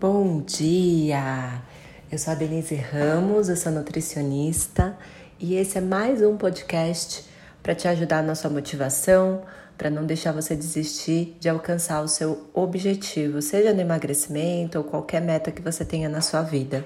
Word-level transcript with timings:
Bom 0.00 0.40
dia! 0.40 1.60
Eu 2.10 2.16
sou 2.16 2.32
a 2.32 2.34
Denise 2.34 2.74
Ramos, 2.74 3.50
eu 3.50 3.56
sou 3.56 3.70
nutricionista 3.70 4.96
e 5.38 5.56
esse 5.56 5.76
é 5.76 5.80
mais 5.82 6.22
um 6.22 6.38
podcast 6.38 7.26
para 7.62 7.74
te 7.74 7.86
ajudar 7.86 8.22
na 8.22 8.34
sua 8.34 8.48
motivação, 8.48 9.42
para 9.76 9.90
não 9.90 10.06
deixar 10.06 10.32
você 10.32 10.56
desistir 10.56 11.36
de 11.38 11.50
alcançar 11.50 12.00
o 12.00 12.08
seu 12.08 12.48
objetivo, 12.54 13.42
seja 13.42 13.74
no 13.74 13.80
emagrecimento 13.82 14.78
ou 14.78 14.84
qualquer 14.84 15.20
meta 15.20 15.52
que 15.52 15.60
você 15.60 15.84
tenha 15.84 16.08
na 16.08 16.22
sua 16.22 16.40
vida. 16.40 16.82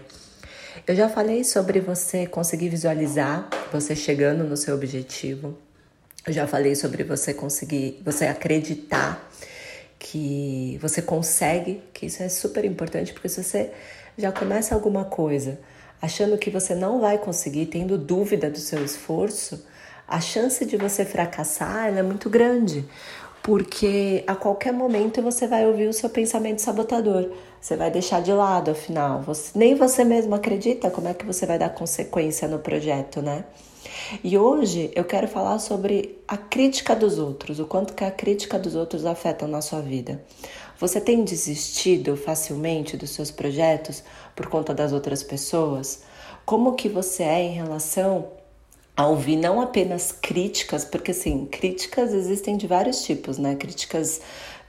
Eu 0.85 0.96
já 0.96 1.09
falei 1.09 1.45
sobre 1.45 1.79
você 1.79 2.27
conseguir 2.27 2.69
visualizar 2.69 3.49
você 3.71 3.95
chegando 3.95 4.43
no 4.43 4.57
seu 4.57 4.75
objetivo. 4.75 5.57
Eu 6.27 6.33
já 6.33 6.49
falei 6.49 6.75
sobre 6.75 7.05
você 7.05 7.33
conseguir, 7.33 8.03
você 8.05 8.27
acreditar 8.27 9.25
que 9.99 10.79
você 10.81 11.01
consegue, 11.01 11.83
que 11.93 12.07
isso 12.07 12.23
é 12.23 12.29
super 12.29 12.65
importante, 12.65 13.13
porque 13.13 13.29
se 13.29 13.43
você 13.43 13.71
já 14.17 14.31
começa 14.31 14.75
alguma 14.75 15.05
coisa 15.05 15.59
achando 16.01 16.37
que 16.37 16.51
você 16.51 16.75
não 16.75 17.01
vai 17.01 17.19
conseguir, 17.19 17.66
tendo 17.66 17.97
dúvida 17.97 18.51
do 18.51 18.59
seu 18.59 18.85
esforço, 18.85 19.65
a 20.07 20.21
chance 20.21 20.65
de 20.66 20.77
você 20.77 21.05
fracassar 21.05 21.97
é 21.97 22.02
muito 22.02 22.29
grande, 22.29 22.85
porque 23.43 24.23
a 24.27 24.35
qualquer 24.35 24.73
momento 24.73 25.23
você 25.23 25.47
vai 25.47 25.66
ouvir 25.66 25.88
o 25.88 25.93
seu 25.93 26.11
pensamento 26.11 26.61
sabotador. 26.61 27.30
Você 27.61 27.77
vai 27.77 27.91
deixar 27.91 28.21
de 28.21 28.33
lado, 28.33 28.71
afinal, 28.71 29.23
você, 29.23 29.59
nem 29.59 29.74
você 29.74 30.05
mesmo 30.05 30.35
acredita 30.35 30.91
como 30.91 31.09
é 31.09 31.15
que 31.15 31.24
você 31.24 31.47
vai 31.47 31.59
dar 31.59 31.71
consequência 31.71 32.47
no 32.47 32.59
projeto, 32.59 33.23
né? 33.23 33.45
E 34.23 34.37
hoje 34.37 34.91
eu 34.95 35.05
quero 35.05 35.29
falar 35.29 35.59
sobre 35.59 36.19
a 36.27 36.37
crítica 36.37 36.95
dos 36.95 37.19
outros, 37.19 37.59
o 37.59 37.66
quanto 37.66 37.95
que 37.95 38.05
a 38.05 38.10
crítica 38.10 38.59
dos 38.59 38.74
outros 38.74 39.05
afeta 39.05 39.47
na 39.47 39.60
sua 39.60 39.80
vida. 39.80 40.23
Você 40.79 41.01
tem 41.01 41.24
desistido 41.24 42.16
facilmente 42.16 42.97
dos 42.97 43.10
seus 43.10 43.30
projetos 43.30 44.02
por 44.34 44.47
conta 44.48 44.74
das 44.74 44.93
outras 44.93 45.23
pessoas? 45.23 46.02
Como 46.45 46.74
que 46.74 46.88
você 46.88 47.23
é 47.23 47.43
em 47.43 47.55
relação 47.55 48.29
a 48.96 49.07
ouvir 49.07 49.37
não 49.37 49.60
apenas 49.60 50.12
críticas, 50.12 50.85
porque 50.85 51.10
assim, 51.10 51.46
críticas 51.46 52.12
existem 52.12 52.57
de 52.57 52.66
vários 52.66 53.02
tipos, 53.02 53.38
né? 53.38 53.57
Críticas 53.57 54.21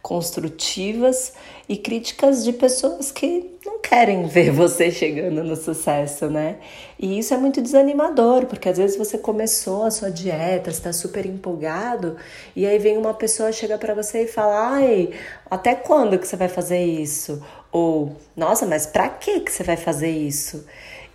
construtivas 0.05 1.33
e 1.67 1.75
críticas 1.75 2.43
de 2.43 2.53
pessoas 2.53 3.11
que 3.11 3.57
não 3.65 3.79
querem 3.79 4.27
ver 4.27 4.51
você 4.53 4.91
chegando 4.91 5.43
no 5.43 5.55
sucesso, 5.55 6.29
né? 6.29 6.57
E 6.99 7.17
isso 7.17 7.33
é 7.33 7.37
muito 7.37 7.59
desanimador, 7.59 8.45
porque 8.45 8.69
às 8.69 8.77
vezes 8.77 8.95
você 8.95 9.17
começou 9.17 9.83
a 9.83 9.89
sua 9.89 10.11
dieta, 10.11 10.69
está 10.69 10.93
super 10.93 11.25
empolgado, 11.25 12.17
e 12.55 12.67
aí 12.67 12.77
vem 12.77 12.97
uma 12.97 13.15
pessoa 13.15 13.51
chega 13.51 13.79
para 13.79 13.95
você 13.95 14.25
e 14.25 14.27
fala: 14.27 14.75
"Ai, 14.75 15.09
até 15.49 15.73
quando 15.73 16.19
que 16.19 16.27
você 16.27 16.35
vai 16.35 16.49
fazer 16.49 16.85
isso?" 16.85 17.43
Ou: 17.71 18.15
"Nossa, 18.37 18.67
mas 18.67 18.85
para 18.85 19.09
que 19.09 19.39
que 19.39 19.51
você 19.51 19.63
vai 19.63 19.75
fazer 19.75 20.11
isso?" 20.11 20.67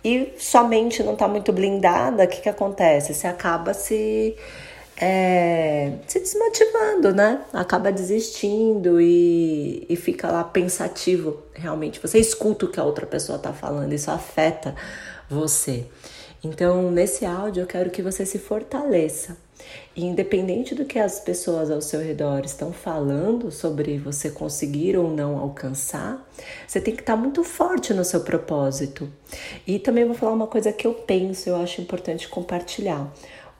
E 0.03 0.33
sua 0.37 0.65
mente 0.65 1.01
não 1.01 1.13
está 1.13 1.29
muito 1.29 1.53
blindada, 1.53 2.25
o 2.25 2.27
que 2.27 2.41
que 2.41 2.49
acontece? 2.49 3.13
Você 3.13 3.25
acaba 3.27 3.73
se 3.73 4.35
é, 5.03 5.93
se 6.05 6.19
desmotivando, 6.19 7.11
né? 7.11 7.41
Acaba 7.51 7.91
desistindo 7.91 9.01
e, 9.01 9.83
e 9.89 9.95
fica 9.95 10.31
lá 10.31 10.43
pensativo. 10.43 11.41
Realmente, 11.53 11.99
você 11.99 12.19
escuta 12.19 12.65
o 12.65 12.69
que 12.69 12.79
a 12.79 12.83
outra 12.83 13.07
pessoa 13.07 13.37
está 13.37 13.51
falando, 13.51 13.91
isso 13.93 14.11
afeta 14.11 14.75
você. 15.27 15.87
Então, 16.43 16.91
nesse 16.91 17.25
áudio, 17.25 17.63
eu 17.63 17.67
quero 17.67 17.89
que 17.89 18.03
você 18.03 18.25
se 18.25 18.37
fortaleça. 18.37 19.37
E 19.95 20.05
independente 20.05 20.73
do 20.73 20.85
que 20.85 20.97
as 20.97 21.19
pessoas 21.19 21.69
ao 21.69 21.81
seu 21.81 21.99
redor 21.99 22.41
estão 22.43 22.73
falando 22.73 23.51
sobre 23.51 23.97
você 23.97 24.29
conseguir 24.29 24.97
ou 24.97 25.09
não 25.09 25.37
alcançar, 25.37 26.27
você 26.67 26.81
tem 26.81 26.95
que 26.95 27.01
estar 27.01 27.15
muito 27.15 27.43
forte 27.43 27.93
no 27.93 28.03
seu 28.03 28.21
propósito. 28.21 29.11
E 29.65 29.77
também 29.77 30.05
vou 30.05 30.15
falar 30.15 30.33
uma 30.33 30.47
coisa 30.47 30.71
que 30.71 30.85
eu 30.85 30.93
penso, 30.93 31.49
eu 31.49 31.55
acho 31.57 31.79
importante 31.79 32.27
compartilhar 32.27 33.11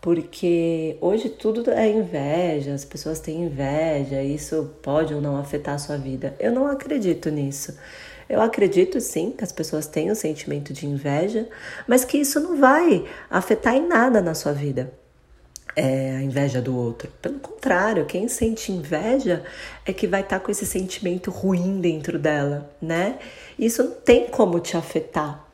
porque 0.02 0.98
hoje 1.00 1.30
tudo 1.30 1.70
é 1.70 1.88
inveja, 1.88 2.74
as 2.74 2.84
pessoas 2.84 3.20
têm 3.20 3.44
inveja, 3.44 4.24
isso 4.24 4.74
pode 4.82 5.14
ou 5.14 5.22
não 5.22 5.38
afetar 5.38 5.76
a 5.76 5.78
sua 5.78 5.96
vida. 5.96 6.36
Eu 6.40 6.52
não 6.52 6.66
acredito 6.66 7.30
nisso. 7.30 7.78
Eu 8.28 8.42
acredito 8.42 9.00
sim 9.00 9.32
que 9.32 9.44
as 9.44 9.52
pessoas 9.52 9.86
têm 9.86 10.10
o 10.10 10.14
um 10.14 10.16
sentimento 10.16 10.74
de 10.74 10.88
inveja, 10.88 11.48
mas 11.88 12.04
que 12.04 12.18
isso 12.18 12.40
não 12.40 12.58
vai 12.60 13.06
afetar 13.30 13.76
em 13.76 13.88
nada 13.88 14.22
na 14.22 14.34
sua 14.34 14.54
vida. 14.54 14.92
É 15.76 16.18
a 16.18 16.24
inveja 16.24 16.62
do 16.62 16.76
outro. 16.76 17.10
Pelo 17.22 17.40
contrário, 17.40 18.06
quem 18.06 18.28
sente 18.28 18.72
inveja 18.72 19.44
é 19.86 19.94
que 19.94 20.08
vai 20.08 20.22
estar 20.22 20.40
tá 20.40 20.46
com 20.46 20.52
esse 20.52 20.66
sentimento 20.66 21.30
ruim 21.30 21.80
dentro 21.80 22.18
dela, 22.18 22.74
né? 22.82 23.20
Isso 23.58 23.84
não 23.84 23.92
tem 23.92 24.28
como 24.28 24.60
te 24.60 24.76
afetar. 24.76 25.51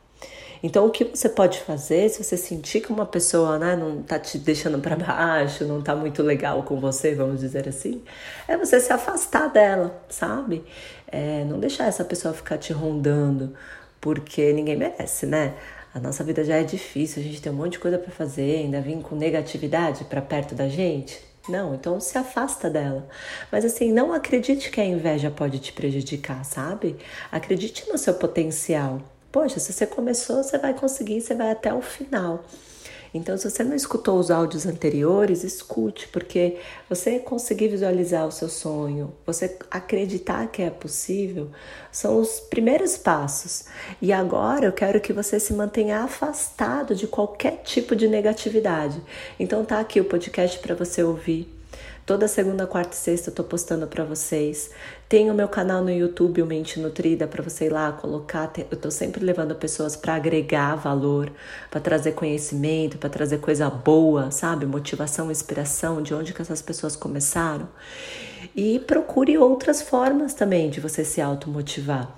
Então, 0.62 0.86
o 0.86 0.90
que 0.90 1.04
você 1.04 1.28
pode 1.28 1.60
fazer, 1.60 2.08
se 2.08 2.22
você 2.22 2.36
sentir 2.36 2.80
que 2.80 2.90
uma 2.90 3.06
pessoa 3.06 3.58
né, 3.58 3.76
não 3.76 4.00
está 4.00 4.18
te 4.18 4.38
deixando 4.38 4.78
para 4.80 4.96
baixo, 4.96 5.64
não 5.64 5.80
está 5.80 5.94
muito 5.94 6.22
legal 6.22 6.62
com 6.62 6.80
você, 6.80 7.14
vamos 7.14 7.40
dizer 7.40 7.68
assim, 7.68 8.02
é 8.46 8.56
você 8.56 8.80
se 8.80 8.92
afastar 8.92 9.48
dela, 9.48 10.02
sabe? 10.08 10.64
É, 11.06 11.44
não 11.44 11.58
deixar 11.58 11.86
essa 11.86 12.04
pessoa 12.04 12.34
ficar 12.34 12.58
te 12.58 12.72
rondando, 12.72 13.54
porque 14.00 14.52
ninguém 14.52 14.76
merece, 14.76 15.26
né? 15.26 15.54
A 15.94 16.00
nossa 16.00 16.22
vida 16.22 16.44
já 16.44 16.56
é 16.56 16.64
difícil, 16.64 17.22
a 17.22 17.24
gente 17.24 17.40
tem 17.40 17.50
um 17.50 17.56
monte 17.56 17.72
de 17.72 17.78
coisa 17.78 17.98
para 17.98 18.12
fazer, 18.12 18.58
ainda 18.58 18.80
vir 18.80 19.00
com 19.00 19.16
negatividade 19.16 20.04
para 20.04 20.20
perto 20.20 20.54
da 20.54 20.68
gente. 20.68 21.26
Não, 21.48 21.74
então 21.74 21.98
se 21.98 22.18
afasta 22.18 22.68
dela. 22.68 23.08
Mas 23.50 23.64
assim, 23.64 23.90
não 23.90 24.12
acredite 24.12 24.70
que 24.70 24.80
a 24.80 24.84
inveja 24.84 25.30
pode 25.30 25.58
te 25.58 25.72
prejudicar, 25.72 26.44
sabe? 26.44 26.96
Acredite 27.32 27.88
no 27.88 27.96
seu 27.96 28.14
potencial. 28.14 29.00
Poxa, 29.30 29.60
se 29.60 29.72
você 29.72 29.86
começou, 29.86 30.42
você 30.42 30.56
vai 30.56 30.72
conseguir, 30.72 31.20
você 31.20 31.34
vai 31.34 31.50
até 31.50 31.72
o 31.72 31.82
final. 31.82 32.44
Então, 33.12 33.36
se 33.36 33.48
você 33.48 33.64
não 33.64 33.74
escutou 33.74 34.18
os 34.18 34.30
áudios 34.30 34.66
anteriores, 34.66 35.42
escute, 35.42 36.08
porque 36.08 36.58
você 36.88 37.18
conseguir 37.18 37.68
visualizar 37.68 38.26
o 38.26 38.32
seu 38.32 38.48
sonho, 38.48 39.14
você 39.24 39.56
acreditar 39.70 40.46
que 40.48 40.62
é 40.62 40.70
possível, 40.70 41.50
são 41.90 42.18
os 42.18 42.40
primeiros 42.40 42.96
passos. 42.96 43.64
E 44.00 44.12
agora 44.12 44.66
eu 44.66 44.72
quero 44.72 45.00
que 45.00 45.12
você 45.12 45.40
se 45.40 45.54
mantenha 45.54 46.00
afastado 46.00 46.94
de 46.94 47.06
qualquer 47.06 47.62
tipo 47.62 47.96
de 47.96 48.08
negatividade. 48.08 49.00
Então, 49.38 49.64
tá 49.64 49.80
aqui 49.80 50.00
o 50.00 50.04
podcast 50.04 50.58
para 50.58 50.74
você 50.74 51.02
ouvir 51.02 51.57
Toda 52.08 52.26
segunda, 52.26 52.66
quarta 52.66 52.94
e 52.94 52.96
sexta 52.96 53.28
eu 53.28 53.34
tô 53.34 53.44
postando 53.44 53.86
para 53.86 54.02
vocês. 54.02 54.70
Tem 55.10 55.30
o 55.30 55.34
meu 55.34 55.46
canal 55.46 55.84
no 55.84 55.90
YouTube, 55.90 56.40
o 56.40 56.46
Mente 56.46 56.80
Nutrida, 56.80 57.26
para 57.26 57.42
você 57.42 57.66
ir 57.66 57.68
lá 57.68 57.92
colocar. 57.92 58.50
Eu 58.70 58.78
tô 58.78 58.90
sempre 58.90 59.22
levando 59.22 59.54
pessoas 59.54 59.94
para 59.94 60.14
agregar 60.14 60.74
valor, 60.76 61.30
para 61.70 61.82
trazer 61.82 62.12
conhecimento, 62.12 62.96
para 62.96 63.10
trazer 63.10 63.40
coisa 63.40 63.68
boa, 63.68 64.30
sabe? 64.30 64.64
Motivação, 64.64 65.30
inspiração, 65.30 66.00
de 66.00 66.14
onde 66.14 66.32
que 66.32 66.40
essas 66.40 66.62
pessoas 66.62 66.96
começaram. 66.96 67.68
E 68.56 68.78
procure 68.78 69.36
outras 69.36 69.82
formas 69.82 70.32
também 70.32 70.70
de 70.70 70.80
você 70.80 71.04
se 71.04 71.20
automotivar. 71.20 72.10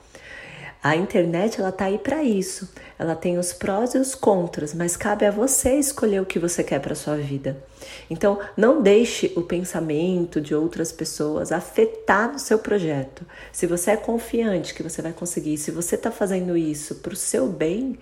A 0.83 0.97
internet 0.97 1.61
ela 1.61 1.71
tá 1.71 1.85
aí 1.85 1.99
para 1.99 2.23
isso. 2.23 2.71
Ela 2.99 3.15
tem 3.15 3.39
os 3.39 3.53
prós 3.53 3.95
e 3.95 3.99
os 3.99 4.15
contras, 4.15 4.73
mas 4.73 4.97
cabe 4.97 5.27
a 5.27 5.31
você 5.31 5.75
escolher 5.75 6.23
o 6.23 6.27
que 6.27 6.39
você 6.39 6.65
quer 6.65 6.81
para 6.81 6.95
sua 6.95 7.17
vida. 7.17 7.63
Então, 8.09 8.39
não 8.57 8.81
deixe 8.81 9.31
o 9.37 9.43
pensamento 9.43 10.41
de 10.41 10.55
outras 10.55 10.91
pessoas 10.91 11.53
afetar 11.53 12.33
no 12.33 12.39
seu 12.39 12.59
projeto. 12.59 13.27
Se 13.53 13.67
você 13.67 13.91
é 13.91 13.97
confiante 13.97 14.73
que 14.73 14.83
você 14.83 15.03
vai 15.03 15.13
conseguir, 15.13 15.59
se 15.59 15.71
você 15.71 15.97
está 15.97 16.11
fazendo 16.11 16.57
isso 16.57 16.95
para 16.97 17.13
o 17.13 17.17
seu 17.17 17.47
bem, 17.47 17.99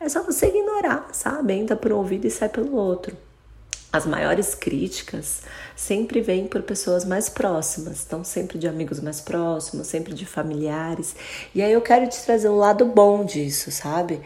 é 0.00 0.08
só 0.08 0.22
você 0.22 0.46
ignorar, 0.46 1.08
sabe? 1.12 1.54
Entra 1.54 1.76
por 1.76 1.92
um 1.92 1.98
ouvido 1.98 2.26
e 2.26 2.30
sai 2.30 2.48
pelo 2.48 2.74
outro. 2.74 3.16
As 3.96 4.04
maiores 4.04 4.54
críticas 4.54 5.40
sempre 5.74 6.20
vêm 6.20 6.46
por 6.46 6.60
pessoas 6.60 7.02
mais 7.02 7.30
próximas, 7.30 8.04
então 8.06 8.22
sempre 8.22 8.58
de 8.58 8.68
amigos 8.68 9.00
mais 9.00 9.22
próximos, 9.22 9.86
sempre 9.86 10.12
de 10.12 10.26
familiares. 10.26 11.16
E 11.54 11.62
aí 11.62 11.72
eu 11.72 11.80
quero 11.80 12.06
te 12.06 12.22
trazer 12.22 12.50
um 12.50 12.58
lado 12.58 12.84
bom 12.84 13.24
disso, 13.24 13.70
sabe? 13.70 14.20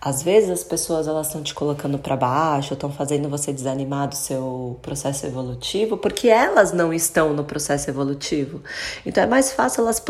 Às 0.00 0.24
vezes 0.24 0.50
as 0.50 0.64
pessoas 0.64 1.06
elas 1.06 1.28
estão 1.28 1.40
te 1.40 1.54
colocando 1.54 2.00
para 2.00 2.16
baixo, 2.16 2.74
estão 2.74 2.90
fazendo 2.90 3.28
você 3.28 3.52
desanimar 3.52 4.08
do 4.08 4.16
seu 4.16 4.76
processo 4.82 5.24
evolutivo, 5.24 5.96
porque 5.96 6.26
elas 6.26 6.72
não 6.72 6.92
estão 6.92 7.32
no 7.32 7.44
processo 7.44 7.88
evolutivo. 7.88 8.60
Então 9.06 9.22
é 9.22 9.26
mais 9.28 9.52
fácil 9.52 9.82
elas 9.82 10.02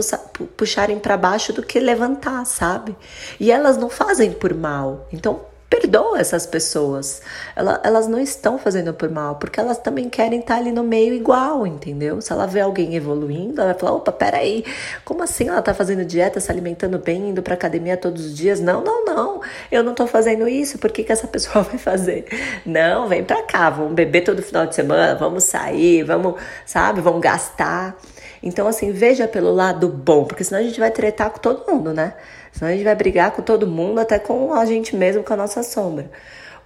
puxarem 0.56 0.99
para 0.99 1.19
baixo 1.19 1.53
do 1.53 1.62
que 1.62 1.79
levantar, 1.79 2.47
sabe? 2.47 2.97
E 3.38 3.53
elas 3.53 3.76
não 3.76 3.91
fazem 3.91 4.32
por 4.32 4.55
mal. 4.55 5.06
Então 5.12 5.51
perdoa 5.72 6.20
essas 6.20 6.44
pessoas. 6.44 7.22
Ela, 7.56 7.80
elas 7.82 8.06
não 8.06 8.20
estão 8.20 8.58
fazendo 8.58 8.92
por 8.92 9.08
mal, 9.08 9.36
porque 9.36 9.58
elas 9.58 9.78
também 9.78 10.10
querem 10.10 10.40
estar 10.40 10.56
ali 10.56 10.70
no 10.70 10.84
meio 10.84 11.14
igual, 11.14 11.66
entendeu? 11.66 12.20
Se 12.20 12.30
ela 12.30 12.46
vê 12.46 12.60
alguém 12.60 12.94
evoluindo, 12.94 13.58
ela 13.58 13.72
vai 13.72 13.80
falar: 13.80 13.92
opa, 13.92 14.12
peraí, 14.12 14.64
como 15.02 15.22
assim 15.22 15.48
ela 15.48 15.62
tá 15.62 15.72
fazendo 15.72 16.04
dieta, 16.04 16.38
se 16.40 16.52
alimentando 16.52 16.98
bem, 16.98 17.30
indo 17.30 17.42
pra 17.42 17.54
academia 17.54 17.96
todos 17.96 18.26
os 18.26 18.36
dias? 18.36 18.60
Não, 18.60 18.84
não, 18.84 19.04
não, 19.06 19.40
eu 19.70 19.82
não 19.82 19.94
tô 19.94 20.06
fazendo 20.06 20.46
isso, 20.46 20.78
por 20.78 20.92
que, 20.92 21.02
que 21.04 21.12
essa 21.12 21.26
pessoa 21.28 21.64
vai 21.64 21.78
fazer? 21.78 22.26
Não, 22.66 23.08
vem 23.08 23.24
pra 23.24 23.42
cá, 23.42 23.70
vamos 23.70 23.94
beber 23.94 24.22
todo 24.22 24.42
final 24.42 24.66
de 24.66 24.74
semana, 24.74 25.14
vamos 25.14 25.44
sair, 25.44 26.02
vamos, 26.02 26.34
sabe, 26.66 27.00
vamos 27.00 27.22
gastar. 27.22 27.96
Então, 28.43 28.67
assim, 28.67 28.91
veja 28.91 29.29
pelo 29.29 29.53
lado 29.53 29.89
bom, 29.89 30.25
porque 30.25 30.43
senão 30.43 30.61
a 30.61 30.65
gente 30.65 30.81
vai 30.81 30.91
tretar 30.91 31.31
com 31.31 31.39
todo 31.39 31.71
mundo, 31.71 31.93
né? 31.93 32.15
Senão 32.50 32.71
a 32.71 32.75
gente 32.75 32.85
vai 32.85 32.94
brigar 32.94 33.31
com 33.31 33.43
todo 33.43 33.67
mundo, 33.67 34.00
até 34.00 34.19
com 34.19 34.53
a 34.53 34.65
gente 34.65 34.97
mesmo, 34.97 35.23
com 35.23 35.33
a 35.33 35.37
nossa 35.37 35.62
sombra. 35.62 36.11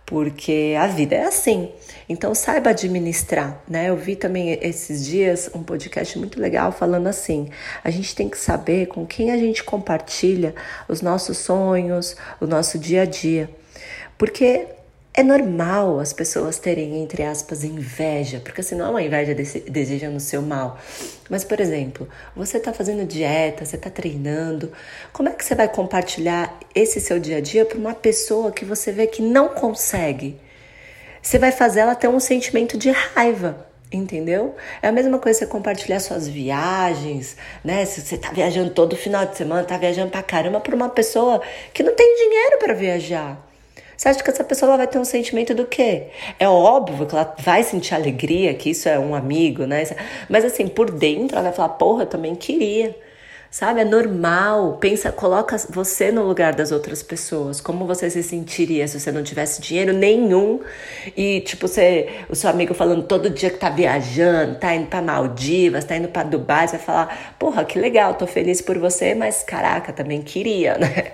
Porque 0.06 0.74
a 0.78 0.86
vida 0.86 1.16
é 1.16 1.24
assim. 1.24 1.70
Então, 2.08 2.34
saiba 2.34 2.70
administrar, 2.70 3.60
né? 3.68 3.90
Eu 3.90 3.96
vi 3.96 4.14
também 4.14 4.56
esses 4.62 5.04
dias 5.04 5.50
um 5.52 5.62
podcast 5.62 6.16
muito 6.18 6.40
legal 6.40 6.70
falando 6.70 7.08
assim: 7.08 7.50
a 7.82 7.90
gente 7.90 8.14
tem 8.14 8.28
que 8.28 8.38
saber 8.38 8.86
com 8.86 9.04
quem 9.04 9.32
a 9.32 9.36
gente 9.36 9.64
compartilha 9.64 10.54
os 10.88 11.02
nossos 11.02 11.38
sonhos, 11.38 12.16
o 12.40 12.46
nosso 12.46 12.78
dia 12.78 13.02
a 13.02 13.04
dia. 13.04 13.50
Porque 14.16 14.68
é 15.16 15.22
normal 15.22 15.98
as 15.98 16.12
pessoas 16.12 16.58
terem, 16.58 17.02
entre 17.02 17.22
aspas, 17.22 17.64
inveja, 17.64 18.38
porque 18.44 18.60
assim, 18.60 18.74
não 18.74 18.86
é 18.86 18.90
uma 18.90 19.02
inveja 19.02 19.34
desejando 19.34 20.18
o 20.18 20.20
seu 20.20 20.42
mal. 20.42 20.78
Mas, 21.30 21.42
por 21.42 21.58
exemplo, 21.58 22.06
você 22.36 22.58
está 22.58 22.70
fazendo 22.70 23.06
dieta, 23.06 23.64
você 23.64 23.76
está 23.76 23.88
treinando, 23.88 24.70
como 25.14 25.30
é 25.30 25.32
que 25.32 25.42
você 25.42 25.54
vai 25.54 25.68
compartilhar 25.68 26.60
esse 26.74 27.00
seu 27.00 27.18
dia 27.18 27.38
a 27.38 27.40
dia 27.40 27.64
para 27.64 27.78
uma 27.78 27.94
pessoa 27.94 28.52
que 28.52 28.66
você 28.66 28.92
vê 28.92 29.06
que 29.06 29.22
não 29.22 29.48
consegue? 29.48 30.38
Você 31.22 31.38
vai 31.38 31.50
fazer 31.50 31.80
ela 31.80 31.94
ter 31.94 32.08
um 32.08 32.20
sentimento 32.20 32.76
de 32.76 32.90
raiva. 32.90 33.66
Entendeu? 33.90 34.56
É 34.82 34.88
a 34.88 34.92
mesma 34.92 35.16
coisa 35.18 35.38
você 35.38 35.46
compartilhar 35.46 36.00
suas 36.00 36.26
viagens, 36.26 37.36
né? 37.64 37.84
Se 37.86 38.00
você 38.00 38.18
tá 38.18 38.30
viajando 38.32 38.70
todo 38.70 38.96
final 38.96 39.24
de 39.24 39.36
semana, 39.36 39.62
tá 39.62 39.78
viajando 39.78 40.10
pra 40.10 40.24
caramba 40.24 40.60
para 40.60 40.74
uma 40.74 40.88
pessoa 40.88 41.40
que 41.72 41.84
não 41.84 41.94
tem 41.94 42.16
dinheiro 42.16 42.58
para 42.58 42.74
viajar. 42.74 43.45
Você 43.96 44.08
acha 44.08 44.22
que 44.22 44.30
essa 44.30 44.44
pessoa 44.44 44.76
vai 44.76 44.86
ter 44.86 44.98
um 44.98 45.04
sentimento 45.04 45.54
do 45.54 45.64
quê? 45.66 46.08
É 46.38 46.48
óbvio 46.48 47.06
que 47.06 47.14
ela 47.14 47.34
vai 47.38 47.62
sentir 47.62 47.94
alegria, 47.94 48.52
que 48.54 48.70
isso 48.70 48.88
é 48.88 48.98
um 48.98 49.14
amigo, 49.14 49.64
né? 49.64 49.84
Mas 50.28 50.44
assim, 50.44 50.68
por 50.68 50.90
dentro 50.90 51.36
ela 51.36 51.44
vai 51.44 51.52
falar, 51.52 51.70
porra, 51.70 52.02
eu 52.02 52.06
também 52.06 52.34
queria. 52.34 52.94
Sabe? 53.50 53.80
É 53.80 53.84
normal. 53.84 54.76
Pensa, 54.78 55.10
coloca 55.10 55.56
você 55.70 56.12
no 56.12 56.24
lugar 56.24 56.54
das 56.54 56.72
outras 56.72 57.02
pessoas. 57.02 57.60
Como 57.60 57.86
você 57.86 58.10
se 58.10 58.22
sentiria 58.22 58.86
se 58.86 59.00
você 59.00 59.10
não 59.10 59.22
tivesse 59.22 59.62
dinheiro 59.62 59.92
nenhum 59.94 60.60
e, 61.16 61.40
tipo, 61.40 61.66
você, 61.66 62.08
o 62.28 62.34
seu 62.36 62.50
amigo 62.50 62.74
falando 62.74 63.04
todo 63.04 63.30
dia 63.30 63.48
que 63.48 63.56
tá 63.58 63.70
viajando, 63.70 64.56
tá 64.56 64.74
indo 64.74 64.88
pra 64.88 65.00
Maldivas, 65.00 65.84
tá 65.84 65.96
indo 65.96 66.08
pra 66.08 66.22
Dubai, 66.22 66.68
você 66.68 66.76
vai 66.76 66.84
falar, 66.86 67.36
porra, 67.38 67.64
que 67.64 67.78
legal, 67.78 68.14
tô 68.14 68.26
feliz 68.26 68.60
por 68.60 68.78
você, 68.78 69.14
mas 69.14 69.42
caraca, 69.42 69.92
também 69.92 70.20
queria, 70.22 70.76
né? 70.78 71.12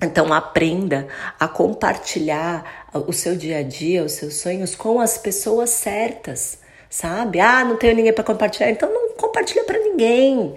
Então 0.00 0.32
aprenda 0.32 1.08
a 1.40 1.48
compartilhar 1.48 2.88
o 2.94 3.12
seu 3.12 3.34
dia 3.36 3.58
a 3.58 3.62
dia, 3.62 4.04
os 4.04 4.12
seus 4.12 4.34
sonhos 4.34 4.76
com 4.76 5.00
as 5.00 5.18
pessoas 5.18 5.70
certas, 5.70 6.58
sabe? 6.88 7.40
Ah, 7.40 7.64
não 7.64 7.76
tenho 7.76 7.96
ninguém 7.96 8.12
para 8.12 8.22
compartilhar, 8.22 8.70
então 8.70 8.92
não 8.92 9.16
compartilha 9.16 9.64
para 9.64 9.78
ninguém 9.78 10.54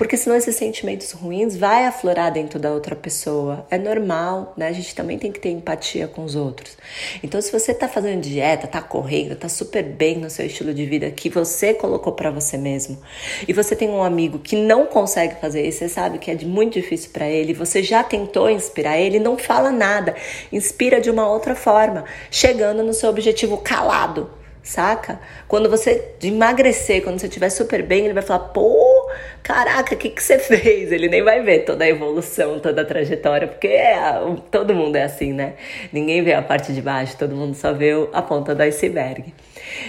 porque 0.00 0.16
senão 0.16 0.34
esses 0.34 0.56
sentimentos 0.56 1.12
ruins 1.12 1.54
vai 1.54 1.84
aflorar 1.84 2.32
dentro 2.32 2.58
da 2.58 2.72
outra 2.72 2.96
pessoa. 2.96 3.66
É 3.70 3.76
normal, 3.76 4.54
né? 4.56 4.66
A 4.66 4.72
gente 4.72 4.94
também 4.94 5.18
tem 5.18 5.30
que 5.30 5.38
ter 5.38 5.50
empatia 5.50 6.08
com 6.08 6.24
os 6.24 6.34
outros. 6.34 6.78
Então, 7.22 7.38
se 7.38 7.52
você 7.52 7.74
tá 7.74 7.86
fazendo 7.86 8.22
dieta, 8.22 8.66
tá 8.66 8.80
correndo, 8.80 9.36
tá 9.36 9.46
super 9.46 9.82
bem 9.82 10.16
no 10.16 10.30
seu 10.30 10.46
estilo 10.46 10.72
de 10.72 10.86
vida 10.86 11.10
que 11.10 11.28
você 11.28 11.74
colocou 11.74 12.14
para 12.14 12.30
você 12.30 12.56
mesmo, 12.56 12.96
e 13.46 13.52
você 13.52 13.76
tem 13.76 13.90
um 13.90 14.02
amigo 14.02 14.38
que 14.38 14.56
não 14.56 14.86
consegue 14.86 15.38
fazer 15.38 15.68
isso, 15.68 15.80
você 15.80 15.90
sabe 15.90 16.16
que 16.16 16.30
é 16.30 16.34
muito 16.46 16.80
difícil 16.80 17.10
para 17.12 17.28
ele, 17.28 17.52
você 17.52 17.82
já 17.82 18.02
tentou 18.02 18.48
inspirar 18.48 18.98
ele, 18.98 19.18
não 19.18 19.36
fala 19.36 19.70
nada, 19.70 20.16
inspira 20.50 20.98
de 20.98 21.10
uma 21.10 21.28
outra 21.28 21.54
forma, 21.54 22.06
chegando 22.30 22.82
no 22.82 22.94
seu 22.94 23.10
objetivo 23.10 23.58
calado, 23.58 24.30
saca? 24.62 25.20
Quando 25.46 25.68
você 25.68 26.14
emagrecer, 26.22 27.02
quando 27.02 27.18
você 27.18 27.26
estiver 27.26 27.50
super 27.50 27.82
bem, 27.82 28.06
ele 28.06 28.14
vai 28.14 28.22
falar: 28.22 28.48
pô, 28.48 28.89
caraca, 29.42 29.94
o 29.94 29.98
que, 29.98 30.10
que 30.10 30.22
você 30.22 30.38
fez? 30.38 30.92
Ele 30.92 31.08
nem 31.08 31.22
vai 31.22 31.42
ver 31.42 31.60
toda 31.60 31.84
a 31.84 31.88
evolução, 31.88 32.58
toda 32.58 32.82
a 32.82 32.84
trajetória, 32.84 33.48
porque 33.48 33.68
é, 33.68 33.96
todo 34.50 34.74
mundo 34.74 34.96
é 34.96 35.02
assim, 35.02 35.32
né? 35.32 35.54
Ninguém 35.92 36.22
vê 36.22 36.32
a 36.32 36.42
parte 36.42 36.72
de 36.72 36.80
baixo, 36.80 37.16
todo 37.16 37.34
mundo 37.34 37.54
só 37.54 37.72
vê 37.72 37.90
a 38.12 38.22
ponta 38.22 38.54
do 38.54 38.62
iceberg. 38.62 39.32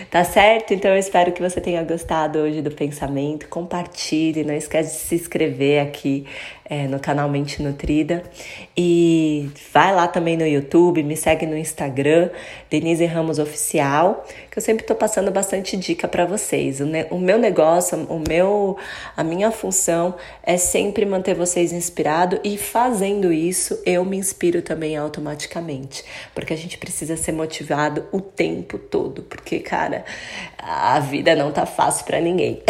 Tá 0.09 0.23
certo? 0.23 0.73
Então 0.73 0.91
eu 0.91 0.97
espero 0.97 1.31
que 1.31 1.41
você 1.41 1.59
tenha 1.59 1.83
gostado 1.83 2.39
hoje 2.39 2.61
do 2.61 2.71
pensamento. 2.71 3.47
Compartilhe, 3.47 4.43
não 4.43 4.53
esquece 4.53 4.91
de 4.91 5.07
se 5.07 5.15
inscrever 5.15 5.81
aqui 5.81 6.25
é, 6.71 6.87
no 6.87 7.01
canal 7.01 7.27
Mente 7.27 7.61
Nutrida. 7.61 8.23
E 8.77 9.49
vai 9.73 9.93
lá 9.93 10.07
também 10.07 10.37
no 10.37 10.47
YouTube, 10.47 11.03
me 11.03 11.17
segue 11.17 11.45
no 11.45 11.57
Instagram, 11.57 12.29
Denise 12.69 13.05
Ramos 13.05 13.39
Oficial, 13.39 14.25
que 14.49 14.57
eu 14.57 14.63
sempre 14.63 14.85
tô 14.85 14.95
passando 14.95 15.29
bastante 15.29 15.75
dica 15.75 16.07
para 16.07 16.25
vocês. 16.25 16.79
O, 16.79 16.85
o 17.13 17.19
meu 17.19 17.37
negócio, 17.37 17.97
o 18.09 18.23
meu, 18.25 18.77
a 19.17 19.21
minha 19.21 19.51
função 19.51 20.15
é 20.41 20.55
sempre 20.55 21.05
manter 21.05 21.35
vocês 21.35 21.73
inspirados 21.73 22.39
e 22.41 22.57
fazendo 22.57 23.33
isso 23.33 23.77
eu 23.85 24.05
me 24.05 24.15
inspiro 24.15 24.61
também 24.61 24.95
automaticamente, 24.95 26.05
porque 26.33 26.53
a 26.53 26.57
gente 26.57 26.77
precisa 26.77 27.17
ser 27.17 27.33
motivado 27.33 28.05
o 28.13 28.21
tempo 28.21 28.77
todo, 28.77 29.23
porque 29.23 29.59
cara, 29.59 30.05
a 30.57 30.97
vida 31.01 31.35
não 31.35 31.51
tá 31.51 31.65
fácil 31.65 32.05
para 32.05 32.21
ninguém. 32.21 32.61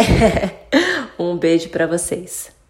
um 1.16 1.36
beijo 1.36 1.68
para 1.68 1.86
vocês. 1.86 2.61